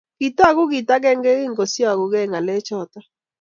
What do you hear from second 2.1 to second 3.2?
ng'alechoto